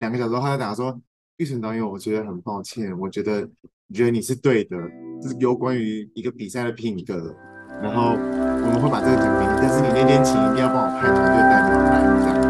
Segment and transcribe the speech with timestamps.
[0.00, 0.98] 两个小时后，他就讲说
[1.36, 3.46] ：“玉成导演，我觉得很抱歉，我觉得
[3.86, 4.74] 你觉得你是对的，
[5.20, 7.36] 就是有关于一个比赛的品格，
[7.82, 12.40] 然后我们会把这个奖给你，但是你那天请一定要帮我派团队代表来这样。”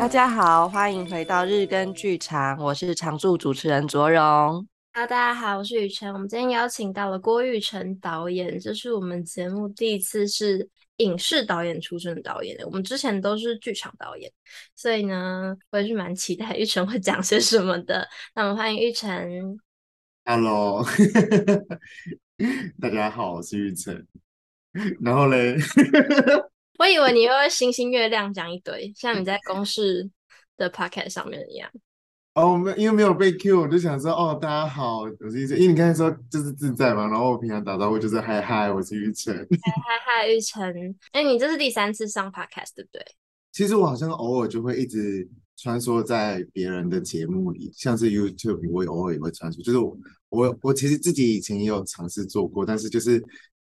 [0.00, 4.66] 大家好，欢迎回到日更剧场，我是常驻主持人卓荣。
[4.94, 6.10] 大家好，我是雨辰。
[6.14, 10.66] 我们今天邀请到了郭玉成导演，这是我们节目第一次是
[10.98, 12.56] 影视导演出身的导演。
[12.64, 14.30] 我们之前都是剧场导演，
[14.74, 18.08] 所以呢，我也是蛮期待玉成会讲些什么的。
[18.34, 19.58] 那我们欢迎玉成。
[20.24, 20.84] Hello，
[22.80, 24.06] 大家好，我是玉成。
[25.00, 25.56] 然后嘞，
[26.78, 30.10] 我以为你会星星月亮讲一堆，像你在 公式
[30.56, 31.70] 的 podcast 上面一样。
[32.34, 35.54] 哦，没，因为没有被 Q，我就想说，哦，大家好，我是玉成。
[35.58, 39.34] 因为你刚才说就是自在嘛，然后我平常打招呼就是嗨嗨，我是玉成。
[39.34, 40.62] 嗨嗨嗨，玉成。
[41.12, 43.04] 哎，你这是第三次上 Podcast 对不对？
[43.52, 49.62] 其实我好像偶尔就会一直穿梭在别人的节目里，像是 YouTube，我也偶尔也会穿梭。
[49.62, 49.94] 就是我
[50.30, 53.20] 我我其实自己以前也有尝试做过，但是就是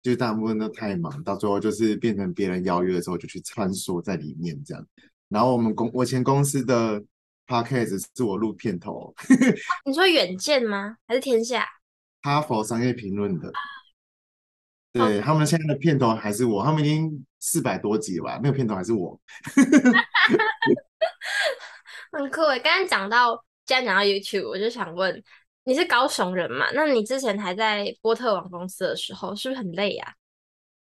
[0.05, 4.87] 就是大部分都太忙，到最后就是变成别人邀约的时候就去穿梭在里面这样。
[5.29, 7.03] 然后我们公我前公司的。
[7.47, 9.15] Podcast 是我录片头，
[9.85, 10.97] 你说远见吗？
[11.07, 11.67] 还是天下？
[12.23, 13.53] 哈佛商业评论的，
[14.93, 15.25] 对、oh.
[15.25, 18.41] 他们现在的片头还是我，他们已经四百多集了吧？
[18.43, 19.19] 那个片头还是我，
[22.13, 22.59] 很酷诶。
[22.61, 25.23] 刚刚讲到，既然讲到 YouTube，我就想问，
[25.65, 26.71] 你是高雄人嘛？
[26.73, 30.15] 那你之前还在波特网公司的时候，是不是很累呀、啊？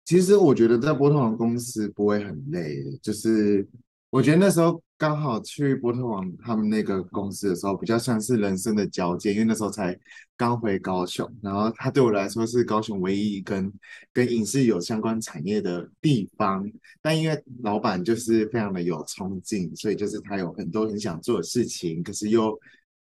[0.03, 3.65] 其实我觉得在波特网公司不会很累，就是
[4.11, 4.79] 我觉得那时候。
[5.01, 9.97] 刚好去波特王他们那个公司的时候，比较像是人生的交界，因为那时候才
[10.37, 13.73] 刚回高雄，然后他对我来说是高雄唯一跟
[14.13, 16.63] 跟影视有相关产业的地方。
[17.01, 22.55] 但因为老板就是非常的有冲劲，所以就是他有很多很想做的事情，可是又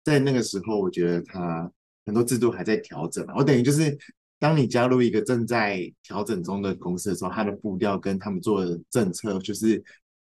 [0.02, 1.70] 在那个时候，我觉得他
[2.04, 3.24] 很多制度还在调整。
[3.36, 3.96] 我等于就是
[4.40, 9.80] 当你加入一个正在调整中的公司的时候，他的步调跟他们做的政策，就是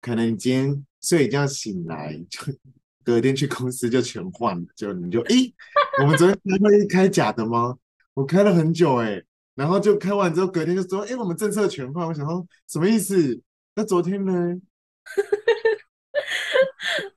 [0.01, 0.87] 可能你今天。
[1.03, 2.41] 睡一觉醒来，就
[3.03, 5.51] 隔天去公司就全换了，就你就诶，
[6.03, 7.75] 我们昨天开会开假的吗？
[8.13, 9.25] 我开了很久诶，
[9.55, 12.07] 然后就开完之后隔天就说，诶，我们政策全换。
[12.07, 13.41] 我想说什么意思？
[13.75, 14.61] 那昨天呢？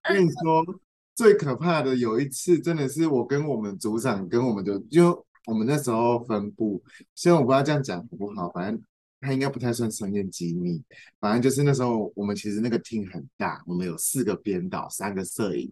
[0.04, 0.66] 跟你说
[1.14, 6.82] 最可怕的有一次，真的是我跟我们组长跟我们就就我们那时候分部，
[7.14, 8.82] 虽然我不知道这样讲好不好，反正。
[9.24, 10.84] 他应该不太算商业机密，
[11.22, 15.72] 反正就是那时候我们其实那个厅很大，我们有四个编导、三个摄影、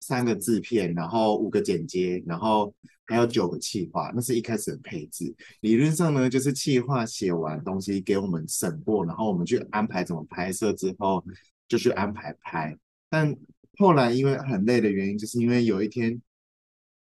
[0.00, 2.74] 三个制片，然后五个剪接，然后
[3.04, 4.10] 还有九个企划。
[4.14, 5.34] 那是一开始的配置。
[5.60, 11.22] 理论上呢，就是企划写完东西给我们审过，然后我们去安排怎么拍摄之后，
[11.68, 12.74] 就去安排拍。
[13.10, 13.36] 但
[13.76, 16.18] 后来因为很累的原因，就是因为有一天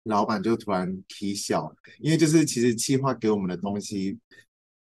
[0.04, 4.20] 老板就突然起笑，因为就是其实企划给我们的东西。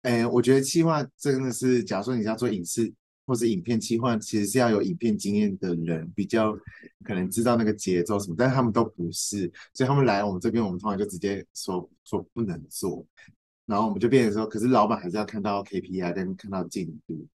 [0.01, 2.91] 哎，我觉得企划真的是，假如说你要做影视
[3.23, 6.57] 或是影片企划，其实是要有影片经验的人，比较
[7.03, 13.05] 可能知道那个节奏什么，但是他们都不是，所以他们来我们这边，我们通常就直接说说不能做，
[13.67, 17.27] 然后我们就变成说，可是老板还是要看到 KPI 跟看到进度，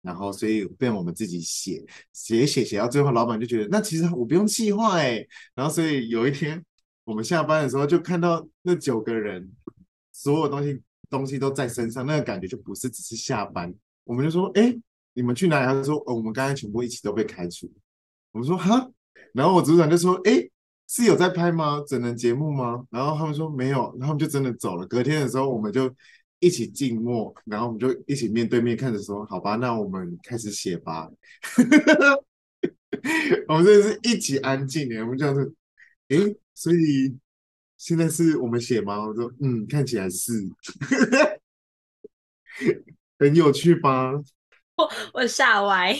[0.00, 5.22] 然后所以变我们自己写写写写到最后，老板就觉得那其实我不用企划哎，
[5.54, 6.64] 然后所以有一天
[7.04, 9.52] 我们下班的时候就看到那九个人
[10.10, 10.80] 所有东西。
[11.16, 13.72] 东西都在身上，那个感觉就不是只是下班。
[14.04, 14.76] 我们就说，哎，
[15.14, 15.66] 你们去哪里？
[15.66, 17.70] 他就说，哦，我们刚才全部一起都被开除。
[18.32, 18.90] 我们说，哈。
[19.32, 20.48] 然后我组长就说，哎，
[20.88, 21.82] 是有在拍吗？
[21.86, 22.84] 整人节目吗？
[22.90, 24.86] 然后他们说没有，然后他们就真的走了。
[24.86, 25.92] 隔天的时候，我们就
[26.40, 31.08] 一起静默，然后我们就一起面对面看着说，好吧，那我们开始写吧。
[33.48, 35.54] 我们真的是一起安静的，我们这样子，
[36.08, 36.16] 哎，
[36.54, 37.16] 所以。
[37.84, 38.98] 现在是我们写吗？
[38.98, 40.32] 我说，嗯，看起来是，
[43.20, 44.10] 很有趣吧？
[44.76, 45.94] 我我吓歪，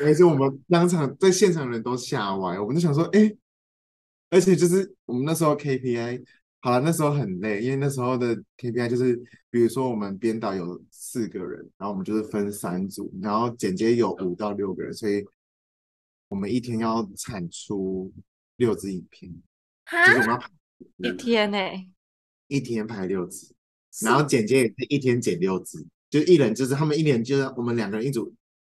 [0.00, 3.32] 而且我们当场在现场的人都吓歪，我们就想说，哎，
[4.28, 6.24] 而且就是我们那时候 KPI，
[6.58, 9.14] 好了，那时候很累，因为那时候的 KPI 就是，
[9.50, 15.24] 比如说我们编导有四个人，然后我们就是分三组，然后剪接有五到六个人，所以
[16.26, 18.12] 我们一天要产出
[18.56, 19.32] 六支影片。
[19.90, 20.48] 就是我们要拍
[20.96, 21.88] 一天呢、欸，
[22.48, 23.54] 一天拍六支，
[24.02, 28.34] 然后剪接也是一天剪六支，就一人就是他们一年就是我们两个人一组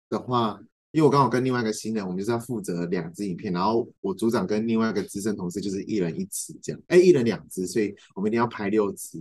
[0.10, 0.60] 的话，
[0.92, 9.18] 因为我刚好跟另外一个新人，我们就是要负责两支影片，然后我组长跟另外一个资深同事就是一人一支这样，哎，一人两支，所以我们一定要拍六支，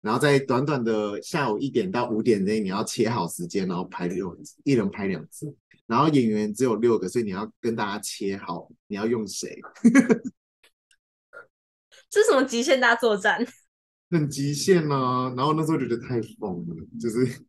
[0.00, 5.54] 然后在短短的下午一点到五点内，你要切好时间，然后拍六支，一人拍两支，
[5.86, 9.58] 然后演员只有六个，所以你要跟大家切好你要用谁。
[12.12, 13.44] 这是什么极限大作战？
[14.08, 15.34] 很极限啊！
[15.36, 17.42] 然后那时候觉得太疯了，就是，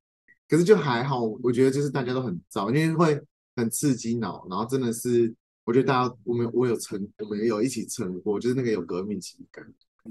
[0.48, 3.21] 可是就还好，我觉得就是大家都很燥，因为会。
[3.56, 5.31] 很刺激脑，然后真的是，
[5.63, 9.63] 我觉得大家我们我有成，我们也有一起成过，就是那个有革命情感。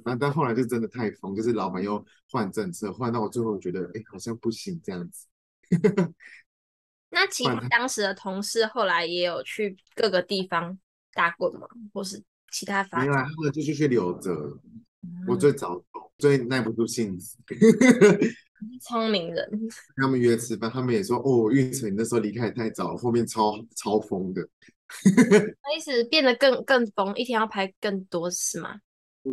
[0.05, 5.27] 但但后来就真的太疯，就是老板又换政策，换到我最后觉得，哎，好像不行这样子。
[7.11, 10.79] 那其他当时的同事后来也有去各个地方
[11.13, 11.67] 打滚吗？
[11.93, 12.23] 或是
[12.53, 13.07] 其他发展？
[13.07, 14.31] 没有，他们就继续留着。
[15.05, 15.83] 嗯、我最早
[16.19, 17.37] 最耐不住性子。
[18.81, 19.51] 聪明人，
[20.01, 24.41] 他们约吃饭，他们也说哦，运成你那时候离开太早，后面超超疯的，
[25.77, 28.79] 意思变得更更疯，一天要拍更多次吗？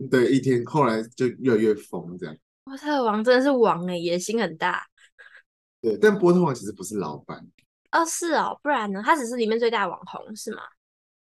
[0.10, 2.36] 对，一天后来就越来越疯这样。
[2.64, 4.84] 波特王真的是王哎，野心很大。
[5.82, 7.46] 对，但波特王其实不是老板
[7.92, 9.02] 哦，是哦，不然呢？
[9.06, 10.62] 他只是里面最大的网红是吗？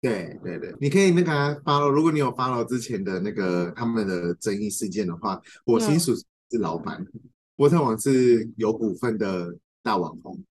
[0.02, 7.00] 对对对，你可以那个 follow，如果你有 follow 之前的那个他们的争议事件的话，火星鼠是老板。
[7.02, 7.22] 嗯
[7.58, 10.44] 波特王是有股份的大网红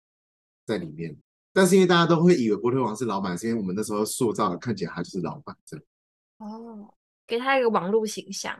[0.65, 1.17] 在里面，
[1.53, 5.85] 但是因为大家都会以为波特王是老板，是因为我们那时候塑造的看起来他就是老板这样。
[6.39, 6.95] 哦，
[7.27, 8.57] 给他一个网络形象。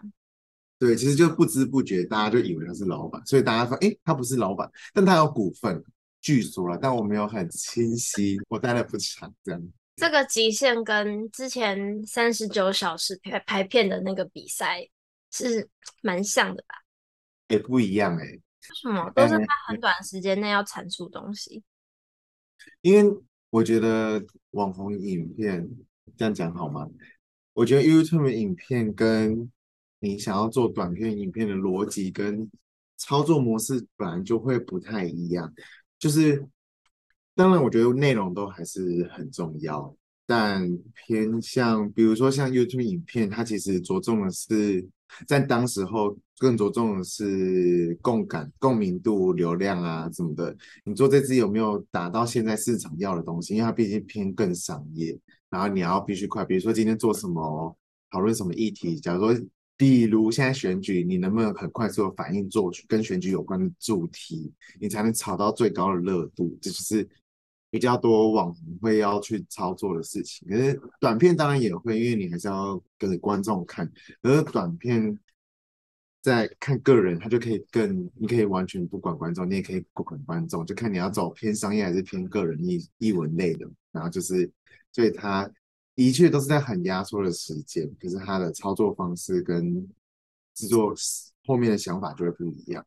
[0.81, 5.81] 对，其实就不知不觉大家就以为他是老板，所以大家说，哎，他不是老板，但他有股份，
[6.21, 9.63] 据说了，但我没有很清晰，我待了不长这样。
[10.01, 14.89] 这个极限跟之前三十九小时拍拍片的那个比赛
[15.31, 15.69] 是
[16.01, 16.75] 蛮像的吧？
[17.49, 18.41] 也不一样哎、欸，为
[18.81, 21.63] 什么都是在很短时间内要产出东西？
[22.81, 25.69] 因为我觉得网红影片
[26.17, 26.89] 这样讲好吗？
[27.53, 29.51] 我觉得 YouTube 影片跟
[29.99, 32.51] 你想要做短片影片的逻辑跟
[32.97, 35.53] 操作模式本来就会不太一样。
[35.99, 36.47] 就是
[37.41, 39.95] 当然，我觉得内容都还是很重要，
[40.27, 40.69] 但
[41.07, 44.87] 偏向比如说像 YouTube 影片，它其实着重的是。
[45.27, 50.57] 在当时候更着重的是共感、共鸣度、流量啊什么的。
[50.85, 53.55] 你做这支有没有达到现在市场要的东西？
[53.57, 56.45] 因为它毕竟偏更商业，然后你要必须快。
[56.45, 57.77] 比如说今天做什么
[58.09, 59.47] 讨论什么议题，假如说
[59.77, 66.57] 比如现在选举，你能不能很快速的反应做跟选举有关的主题，你才能炒到最高的热度？
[66.63, 67.09] 这就是。
[67.71, 73.91] 比较多网红会要去操作的事情，可是短片当然也会，因为你还是要跟着观众看。
[74.21, 75.17] 可是短片
[76.21, 83.67] 在看个人，他就可以更，你可以完全不管观众，你也可以不管观众，就看你要走偏商业还是偏个人艺艺文类的。
[83.93, 84.51] 然后就是，
[84.93, 85.51] 所以他
[85.95, 89.89] 的确都是在很压缩的时间，可是他的操作方式跟
[90.55, 90.93] 制作
[91.47, 92.85] 后面的想法就会不一样。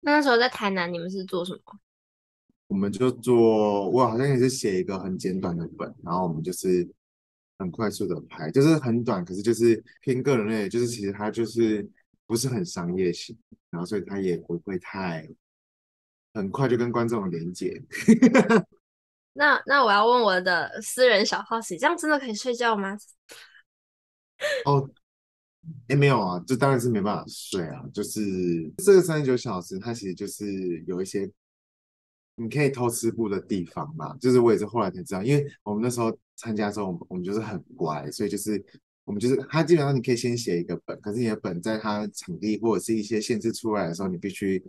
[0.00, 1.78] 那时候在台南，你们是做什么？
[2.68, 6.86] 我们就做，我好像也是写一个很简短的本，然后我们就是
[7.58, 11.88] 很快速的拍，就是很短，可是就是偏个人类，就是其实它就是
[12.26, 13.34] 不是很商业性，
[13.70, 15.26] 然后所以它也不会太
[16.34, 17.82] 很快就跟观众连接。
[19.32, 22.98] 那那我要问我的私人小好奇，这样真的可以睡觉吗？
[24.66, 24.86] 哦，
[25.88, 28.20] 哎没有啊，这当然是没办法睡啊，就是
[28.84, 31.30] 这个三十九小时，它其实就是有一些。
[32.38, 38.64] 你可以偷吃布的地方嘛，就是我也是后来才知道，因为我们那时候参加的时候，我们我们就是很乖，所以就是
[39.04, 44.62] 我们就是他基本上你可以先写一个本，可是你的本在他场地或者是一些限制出来的时候，你必须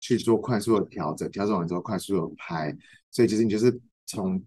[0.00, 2.74] 去做快速的调整，调整完之后快速的拍，
[3.10, 4.42] 所以其实你就是从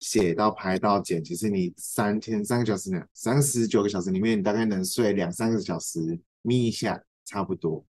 [0.00, 7.84] 写到拍到剪，其实你三天三个小时呢，三十九个小时里面，你大概能睡两三个小时，眯一下差不多。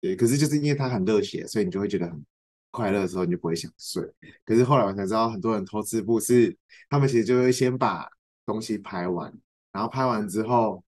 [0.00, 2.24] 对，可是就是因为他很热血，所以你就会觉得很。
[2.70, 4.02] 快乐的时候你就不会想睡，
[4.44, 6.56] 可是后来我才知道，很多人偷吃步是
[6.88, 8.08] 他们其实就会先把
[8.44, 9.32] 东西拍完，
[9.72, 10.84] 然后拍完之后，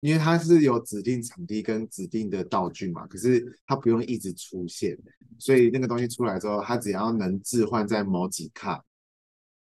[0.00, 4.96] 因为它是有指定场地跟指定的道具嘛，可是它不用一直出现，
[5.38, 8.84] 所以那个东西出来之后，它只要能置换在某几卡，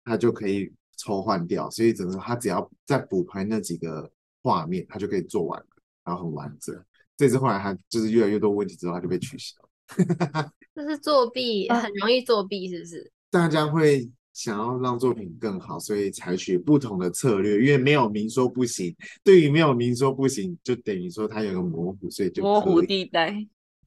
[0.03, 4.11] 它就可以抽换掉，所以整个它只要再补拍那几个
[4.41, 5.67] 画面，它就可以做完了，
[6.03, 6.75] 然后很完整。
[7.17, 9.55] 这次后来他就是越来越多问题之后，他就被取消。
[10.75, 13.11] 这是作弊，很容易作弊，是不是？
[13.31, 17.53] 大家会想要让作品更好，所以采取不同的策略。
[17.53, 23.33] 因为没有明说不行，对于没有明说不行，就等于说它有个模糊，所以就模糊地带。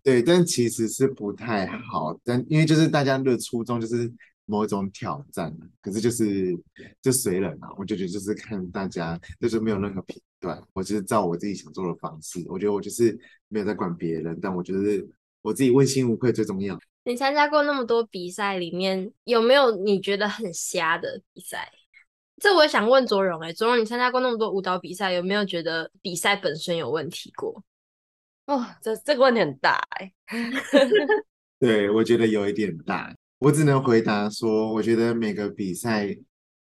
[0.02, 2.18] 对，但其实是不太好。
[2.24, 4.10] 但因为就是大家的初衷就是
[4.46, 6.58] 某一种挑战，可是就是
[7.02, 12.42] 就随人啊，我就觉得就是看大家，就是没有任何评断，我就是照我自己想做的方式。
[12.48, 13.18] 我觉得我就是
[13.48, 15.06] 没有在管别人，但我觉得
[15.42, 16.78] 我自己问心无愧最重要。
[17.04, 21.70] 你参加过那么多比赛，里面有没有你觉得很瞎的比赛？
[22.40, 27.64] 这我也想问卓荣哎，卓荣，你参加过那么多舞蹈比赛，有没有觉得比赛本身有问题过？
[28.46, 30.12] 哦，这这个问题很大哎。
[31.58, 33.12] 对，我觉得有一点大。
[33.38, 36.06] 我只能回答说，我觉得每个比赛，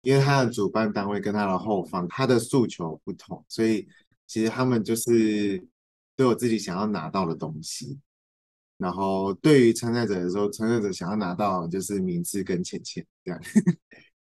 [0.04, 3.88] 因为他的主办单位跟他的后方，他的诉求不同，所以
[4.26, 5.62] 其实他们就是
[6.16, 8.00] 都有自己想要拿到的东西。
[8.78, 13.42] 然后对于参赛者来说，参赛者想要拿到就是名次跟钱钱这样。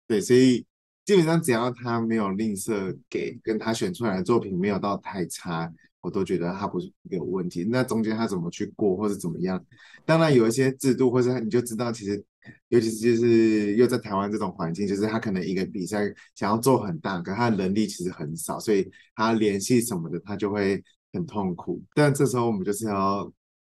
[0.08, 0.66] 对，所以
[1.06, 5.72] 基本上只要他没有吝啬给，跟他选出来的作品没有到太差。
[6.02, 9.66] 我都觉得他不是有问题，那中间他怎么去过或者怎么样？
[10.06, 12.22] 当然有一些制度，或者你就知道，其实
[12.68, 18.86] 尤其是就是又在台湾这种环境，就是他可能一个比赛想要做很大，可他的能力其实很少，所以
[19.16, 20.84] 他联系什么的他就会
[21.14, 21.82] 很痛苦。
[21.96, 23.32] 但这时候我们就是要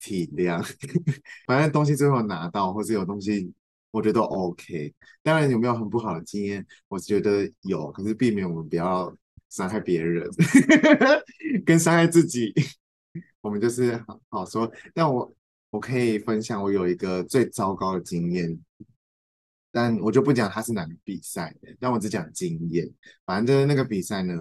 [0.04, 0.62] 体谅，
[1.46, 3.52] 反正东西最后拿到，或是有东西，
[3.90, 4.94] 我觉得都 OK。
[5.22, 9.16] 当然有没有很不好的经验，我觉得有，可是避免我们不要。
[9.50, 10.28] 伤害别人，
[11.64, 12.52] 跟伤害自己，
[13.40, 14.68] 我们就是好好说。
[14.92, 15.32] 但我
[15.70, 18.58] 我可以分享，我有一个最糟糕的经验，
[19.70, 22.90] 但我就不讲他是哪个比赛，但我只讲经验。
[23.24, 24.34] 反正就是那个比赛呢，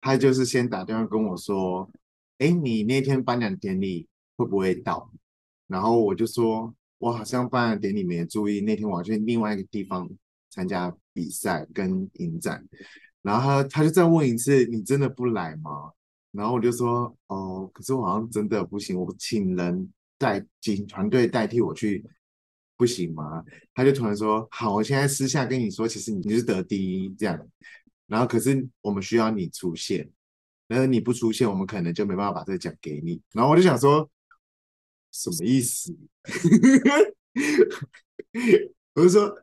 [0.00, 1.90] 他就是先打电话跟我说
[2.38, 4.06] ：“哎，你那天颁奖典礼
[4.40, 5.10] 会不会到？”
[5.68, 10.08] 然后我就说：“我好像颁奖典礼没注意，那天我要去另外一个地方
[10.48, 12.66] 参加比赛跟影展。”
[13.22, 15.92] 然后他他就再问一次，你真的不来吗？
[16.32, 22.04] 然后我就说，哦，可是我好像真的不行，我请人代请团队代替我去，
[22.76, 23.44] 不行吗？
[23.74, 27.38] 他就突然说，好，我现在私下跟你说，其实你是得第一这样。
[28.06, 30.08] 然后可是我们需要你出现，
[30.66, 33.20] 然后你不出现，我们可能就没办法把这个奖给你。
[33.32, 34.08] 然后我就想说，
[35.12, 35.94] 什么意思？
[38.94, 39.34] 我就说，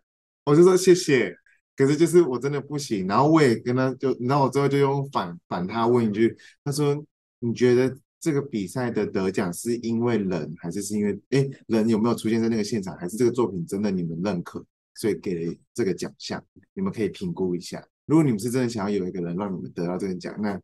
[0.46, 1.36] 我就说谢谢。
[1.76, 7.06] 可是就是我真的不行，然后我也跟他就，然后我最后就用反反他问一句，他说
[7.38, 16.44] ：“你觉得这个比赛的得奖是因为人，还是是因为哎人有没有出现在那个现场，还是这个作品真的你们认可，所以给了这个奖项？
[16.74, 17.88] 你们可以评估一下。
[18.08, 20.60] 如果你们是真的想要有一个人让你们得到这个奖，那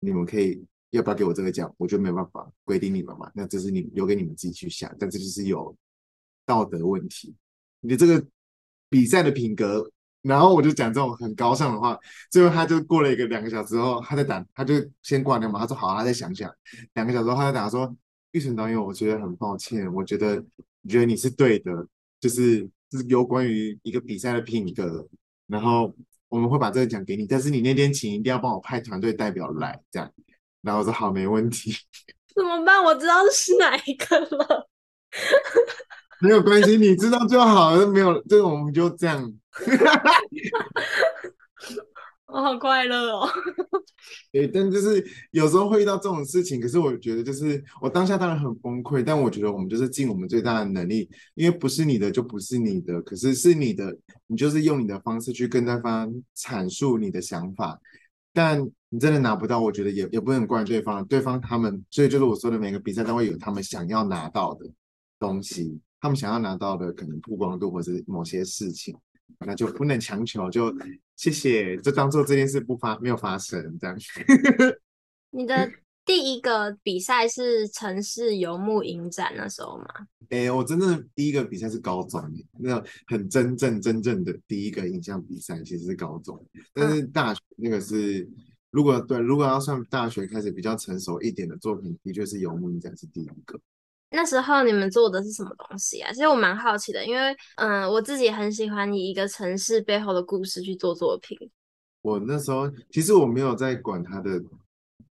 [0.00, 0.62] 你们可以
[0.92, 1.70] 要不要给我这个奖？
[1.76, 4.90] 我就没办法规定你们嘛，那这是你留给你们自己去想。
[4.98, 5.76] 但这就是有
[6.46, 7.34] 道德问题，
[7.80, 8.24] 你这个
[8.88, 9.90] 比赛的品格。”
[10.22, 11.98] 然后我就讲这种很高尚的话，
[12.30, 15.58] 最后他就过了一个两个小时后，他在打，他就先挂掉嘛。
[15.58, 16.48] 他说好，他再想想。
[16.94, 17.92] 两个小时后，他在打说
[18.30, 20.36] ：“玉成导演，我觉得很抱歉，我觉得
[20.88, 21.72] 觉得你是对的，
[22.20, 25.08] 就是就是有关于一个比赛的品格。
[25.48, 25.92] 然后
[26.28, 30.08] 我们会把这个奖给你，但是你那天请一定要帮我派团队代表来，这样。
[30.62, 31.74] 然后我说好，没问题。
[32.34, 32.82] 怎么办？
[32.82, 34.68] 我知道是哪一个了。
[36.20, 37.76] 没有关系，你知道就好。
[37.88, 39.32] 没有，这个我们就这样。
[42.26, 43.28] 我好快乐哦！
[44.32, 53.94] 对，但就是有时候会遇到这种事情，可是我觉得就是我当下当然很崩溃，但我觉得我们就是尽我们最大的能力，因为不是你的就不是你的，可是是你的，
[54.28, 57.78] 你就是用你的方式去跟对方阐述你的想法，
[58.32, 64.70] 但你真的拿不到，我觉得也也不能怪对方，对方他们，所以就是我说的每个比赛都会有他们想要拿到的
[65.18, 68.94] 东西，他们想要拿到的可能曝光度或者是某些事情。
[69.44, 70.72] 那就不能强求，就
[71.16, 73.96] 谢谢，就当做这件事不发没有发生这样。
[75.30, 75.68] 你的
[76.04, 79.86] 第一个比赛是城市游牧影展那时候吗？
[80.28, 82.22] 哎、欸，我真的第一个比赛是高中，
[82.60, 86.44] 那种很真正真正的第一个影像比赛其实是高中，
[86.74, 88.28] 但是大学那个是，
[88.72, 93.60] 如果对，如果要算大学开始比较成熟一点的作品，的确是游牧影展是第一个。
[94.10, 96.10] 那时候你们做的是什么东西啊？
[96.10, 101.38] 其实我蛮好奇的，因为嗯，我自己很喜欢以一个城市背后的故事去做作品。
[102.00, 104.42] 我那时候其实我没有在管它的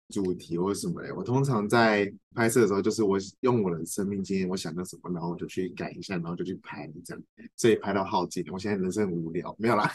[0.08, 7.22] 主题或什么嘞，我通常在拍摄的时候，就是我用我的生命经验，我想到什么，然后我就去改一下，然后就去拍这样，
[7.56, 8.44] 所以拍到耗尽。
[8.52, 9.92] 我现在人生很无聊，没有啦，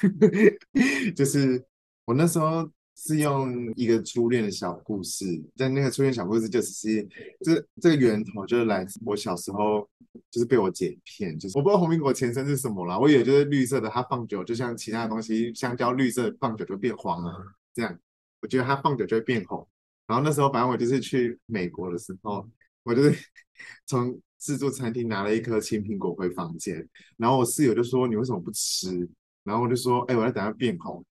[1.16, 1.64] 就是
[2.04, 2.70] 我那时候。
[2.96, 5.26] 是用一个初恋的小故事，
[5.58, 7.08] 但那个初恋小故事就只是
[7.42, 9.88] 这这个源头就是来自我小时候，
[10.30, 17.34] 就是被我姐骗，就是我不知道红苹果前身是什么啦，我以为就是绿色的，它放久就像其他的东西，香蕉绿色放久就变黄了，
[17.74, 18.00] 这样，
[18.42, 19.68] 我觉得它放久就会变红。
[20.06, 22.48] 然后那时候反正我就是去美国的时候，
[22.84, 23.18] 我就是
[23.88, 29.08] 从自助餐厅拿了一颗青苹果回房间，然后我室友就说：“你为什么不吃？”
[29.44, 31.04] 然后我就说：“哎，我要等它变红。”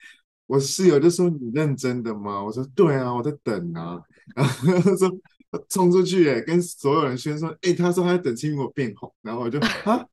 [0.52, 3.98] 我室友就说：“你认真的吗？”我说：“对啊，我在等啊。
[4.36, 5.10] ”然后他说
[5.70, 10.06] ：“冲出去，哎，跟所有人宣说，哎，他说他在等青苹果变红。”然后我就啊，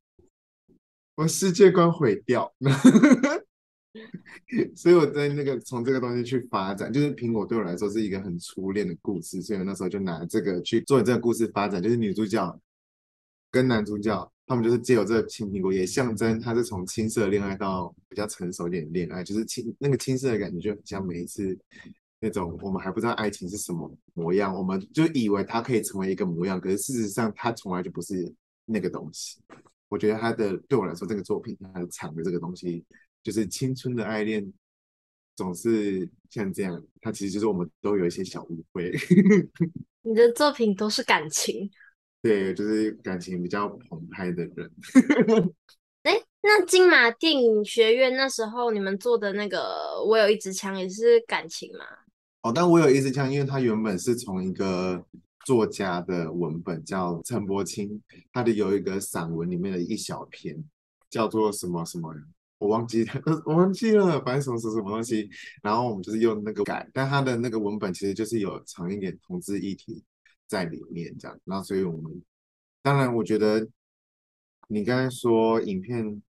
[1.16, 2.50] 我世界观毁掉。
[4.74, 12.58] 所以我在那个从这个东西去发展，就是苹果对我来说是一个很初恋的故事，所以我那时候就拿这个去做这个故事发展，就是女主角
[13.50, 21.56] 跟男主角他们就是借由这个青苹果，也象征他是从青涩恋爱到比较成熟一点恋爱，就是青那个青涩的感觉，就很像每一次
[22.18, 29.40] 那种我们还不知道爱情是什么模样，我们就以为它可以成为一个模样，可是事实上它从来就不是那个东西。
[29.88, 32.84] 我觉得他的对我来说，这个作品它藏的这个东西。
[33.22, 34.52] 就是青春的爱恋
[35.36, 38.90] 总是像这样，它其实就是我们都有一些小误会。
[40.02, 41.70] 你的作品都是感情，
[42.22, 44.70] 对，就是感情比较澎湃的人。
[46.02, 49.58] 哎、欸，那金马电影学院那时候你们做的那个
[50.04, 51.84] 《我有一支枪》也是感情吗？
[52.42, 55.04] 哦，但我有一支枪，因为它原本是从一个
[55.44, 60.62] 作家的文本叫陈伯青，他的有一个散文里面的一小篇，
[61.10, 62.14] 叫做什么什么。
[62.58, 63.12] 我忘记了，
[63.46, 65.28] 我忘记了，反正什么是什么东西。
[65.62, 70.02] 然后我们就是用那个改，但他的那个文本其实就是有藏一点同志议题
[70.50, 71.40] 在里面，这样。
[71.44, 72.20] 那所以我们
[72.82, 73.64] 当然，我觉得
[74.66, 76.20] 你刚才说影片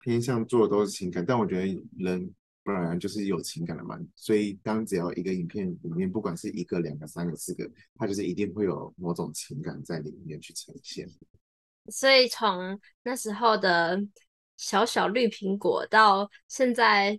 [0.00, 2.30] 偏向做的都是情感，但我觉得人
[2.62, 3.98] 不然就是有情感的嘛。
[4.14, 11.08] 所以当只要一个影片里面，不管是一个、两个、三个、四个，它就是一定会有某种情感在里面去呈现。
[11.88, 14.06] 所以从那时候的。
[14.62, 17.18] 小小绿苹果到现在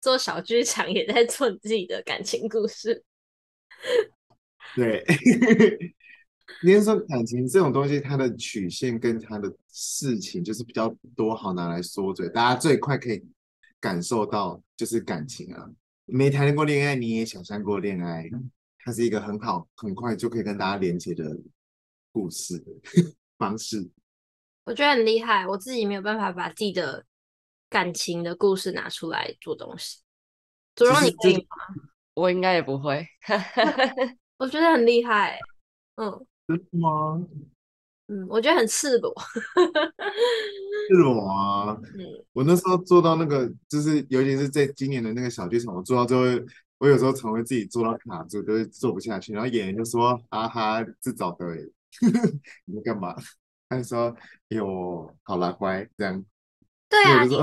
[0.00, 3.04] 做小剧场，也在做自己的感情故事。
[4.76, 5.04] 对，
[6.62, 13.22] 你是说感情这种东西，它的曲线跟它的事情就是比较多，好拿来说嘴，大家最快可以
[13.80, 15.68] 感受到就是感情啊。
[16.06, 18.28] 没谈过恋爱，你也想象过恋爱，
[18.80, 21.38] 它是一个很好、很快就可以跟大家连接的
[22.12, 22.62] 故事
[23.38, 23.90] 方式。
[24.64, 27.04] 我觉得很厉害，我自己没有办法把自己的
[27.68, 29.98] 感情的故事拿出来做东西。
[30.74, 31.44] 主任，你可以吗？
[32.14, 33.06] 我应该也不会。
[34.40, 35.38] 我觉得很厉害，
[35.96, 36.26] 嗯。
[36.48, 37.22] 真的吗？
[38.08, 39.14] 嗯，我觉得很赤裸。
[40.88, 41.78] 赤裸啊！
[41.94, 46.46] 嗯，我那时候做到那个，就是尤其是在今年的那个小剧场，我做到最后，
[46.78, 49.32] 我有时候常会自己做到卡住，就是做不下去。
[49.34, 51.46] 然后演员就说：“啊哈，自找的。
[52.64, 53.14] ”你们干嘛？
[53.68, 54.16] 他说
[54.48, 56.24] ：“哟，好啦，乖，这样。”
[56.88, 57.36] 对啊，你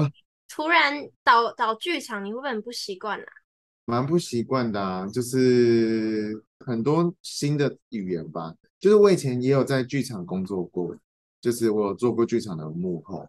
[0.49, 3.25] 突然导导剧场，你会不会很不习惯啊？
[3.87, 8.53] 蛮不习惯的啊，就是很多新的语言吧。
[8.79, 10.95] 就是我以前也有在剧场工作过，
[11.41, 13.27] 就是我有做过剧场的幕后，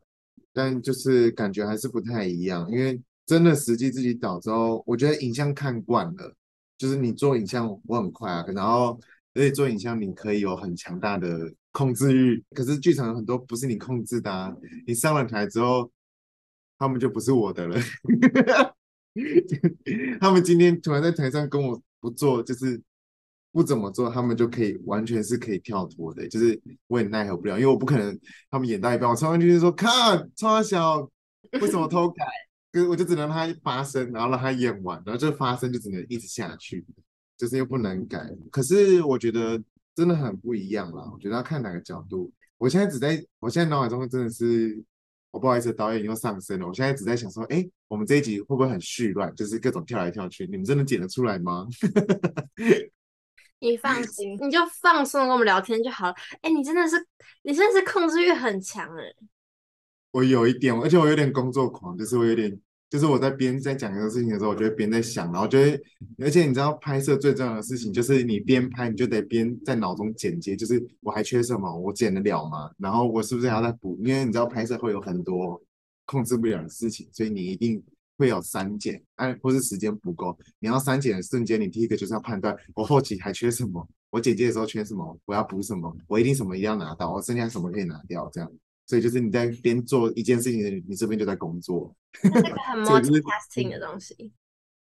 [0.52, 2.70] 但就是感觉还是不太一样。
[2.70, 6.34] 因为真的实际自己导之后，我觉得影像看惯了，
[6.76, 9.00] 就是你做影像我很快啊，然后
[9.34, 11.52] 而且做影像你可以有很强大的。
[11.70, 14.52] 控制欲，可是剧场有很多不是你控制的啊！
[14.84, 15.88] 你上了台之后，
[16.76, 17.78] 他们就不是我的了。
[20.20, 22.80] 他们今天突然在台上跟我不做，就是
[23.52, 28.18] 不怎么做，他们就可以完全是可以跳脱的，就是我也奈何不了，因为我不可能
[28.50, 31.08] 他们演到一半，我冲上去就说看，超小，
[31.60, 32.24] 为什么偷改？
[32.72, 36.84] 可是我就只能让他发声，然后让他演完，然后这发声就只能一直下去，
[37.36, 38.28] 就是又不能改。
[38.50, 39.62] 可是我觉得。
[39.98, 42.32] 真的很不一样啦，我觉得要看哪个角度。
[42.56, 44.80] 我现在只在，我现在脑海中真的是，
[45.32, 46.68] 我不好意思，导演又上升了。
[46.68, 49.34] 我现在只在想说，哎，我们这一集会不会很絮乱？
[49.34, 51.66] 就是各种跳来跳去，你们真的剪得出来吗？
[53.58, 56.14] 你放心，你就放松跟我们聊天就好了。
[56.42, 56.96] 哎，你真的是，
[57.42, 59.02] 你真的是控制欲很强哎。
[60.12, 62.60] 我有一点，而且我有点工作狂，就是我有点。
[62.90, 65.78] 就是我在边在讲一个事情的时候，我就会边在想，然后就会，
[66.22, 72.70] 而且你知道拍摄最重要的事情就是你边拍你就得边在脑中剪接，就是我还缺什么，我剪得了吗？
[72.78, 74.00] 然后我是不是还要再补？
[74.02, 75.60] 因为你知道拍摄会有很多
[76.08, 77.84] 控制不了的事情，所以你一定
[78.16, 88.50] 会有删减，哎，或是时间不够，你要删减的瞬间，你第一个就是要判断我后期还缺什么， 我剪接的时候缺什么，我要补什么，我一定什么一定要拿到，我剩下什么可以拿掉，这样。
[88.86, 91.94] 所以就是你在边做一件事情，你这边就在工作。
[92.22, 94.32] 这个很 multitasking 的东西。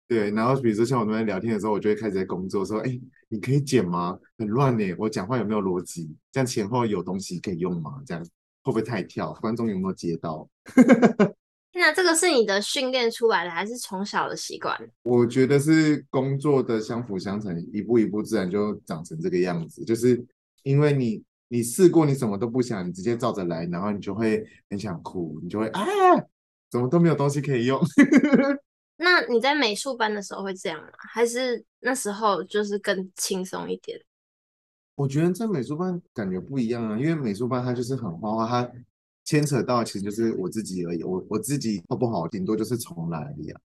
[0.05, 2.99] 对，然后比如说像我们在聊天的时候，我就会开始在工作，说：“哎，
[3.29, 4.19] 你可以剪吗？
[4.37, 6.13] 很乱耶，我讲话有没有逻辑？
[6.31, 8.03] 这样前后有东西可以用吗？
[8.05, 8.23] 这样
[8.65, 9.31] 会不会太跳？
[9.35, 10.45] 观众有没有接到？”
[11.73, 14.77] 那这个是你的训练出来的，还是从小的习惯？
[15.03, 19.85] 我觉得是工作的相辅相成，一步一步自然就长成这个样子。
[19.85, 20.21] 就是
[20.63, 21.23] 因为你。
[21.47, 25.85] 你试过，你什么都不想，你直接照着来，然后你就会很想哭，你就会啊，
[26.71, 27.79] 怎么都没有东西可以用。
[28.97, 30.89] 那你在美术班的时候会这样吗？
[30.97, 33.97] 还是那时候就是更轻松一点？
[34.95, 38.71] 我觉得在美术班感觉不一样啊，因为美术班它就是很花花，它
[39.25, 41.03] 牵扯到其实就是我自己而已。
[41.03, 43.59] 我我自己画不好，顶多就是重来而已啊。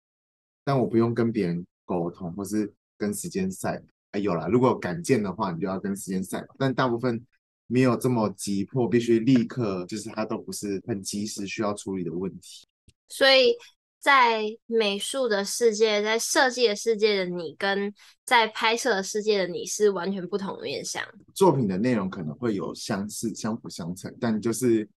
[0.64, 3.81] 但我不用跟别人沟通，或是跟时间赛。
[4.11, 6.45] 哎，有啦，如果赶件的话，你就要跟时间赛。
[6.59, 7.25] 但大部分
[7.69, 12.66] 没有这么急迫，必须立刻，就是它都不是很及时需要处理的问题。
[13.09, 13.55] 所以。
[14.01, 17.93] 在美术的世界，在设计的世界的你，跟
[18.25, 21.05] 在拍摄的世界的你是完全不同的面向。
[21.35, 24.89] 作品的内容可能会有相似、相辅相成，但就是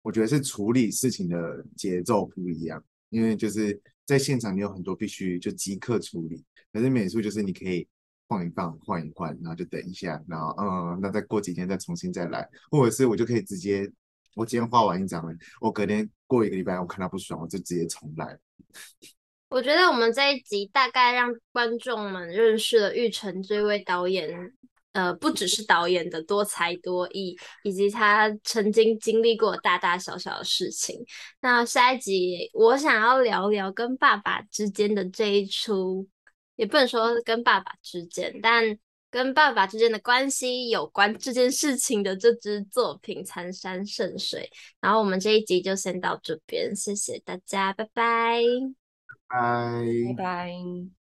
[0.00, 2.82] 我觉得是处理事情的节奏不一样。
[3.10, 7.86] 因为就是在现场，你有很多必须就即刻处理，可是美术就是你可以
[8.28, 13.92] 放一放、换一换，然后就等一下，然后嗯，那再过几天再重新再来，或者是我就可以直接。
[14.36, 18.38] 我今天画完一张了，我隔天过一个礼拜，我看他不爽，我就直接重来。
[19.48, 24.52] 我觉得我们这一集大概让观众们认识了玉成这位导演，
[24.92, 31.02] 呃，不只是导演的多才多艺，以及他曾经经历过大大小小的事情。
[31.40, 36.06] 那下一集我想要聊聊跟爸爸之间的这一出，
[36.56, 38.78] 也不能说跟爸爸之间，但。
[39.16, 47.86] 跟爸爸之间的关系有关这件事情的这支作品《残山剩水》，然后我们这一集就先到这边，谢谢大家，拜。
[47.86, 48.42] 拜，
[49.26, 49.34] 拜。
[50.18, 51.05] 拜拜。